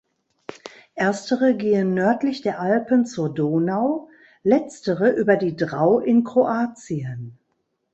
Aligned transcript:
Erstere 0.95 1.53
gehen 1.55 1.93
nördlich 1.93 2.41
der 2.41 2.59
Alpen 2.59 3.05
zur 3.05 3.31
Donau, 3.31 4.09
letztere 4.41 5.11
über 5.11 5.35
die 5.37 5.55
Drau 5.55 5.99
in 5.99 6.23
Kroatien. 6.23 7.37